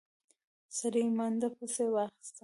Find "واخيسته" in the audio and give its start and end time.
1.93-2.39